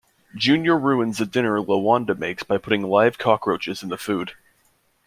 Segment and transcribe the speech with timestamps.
[0.35, 4.31] Junior ruins a dinner LaWanda makes by putting live cockroaches in the food.